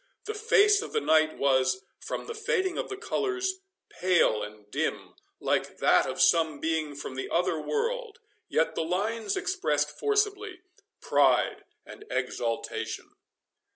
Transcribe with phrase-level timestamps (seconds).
[0.25, 3.59] The face of the knight was, from the fading of the colours,
[3.89, 8.17] pale and dim, like that of some being from the other world,
[8.49, 10.61] yet the lines expressed forcibly
[11.01, 13.11] pride and exultation.